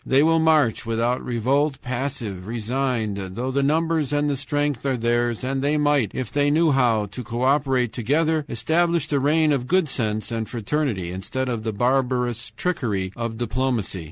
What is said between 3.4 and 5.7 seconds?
THE NUMBERS AND THE STRENGTH ARE THEIRS, AND